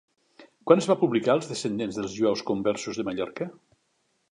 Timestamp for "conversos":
2.51-3.01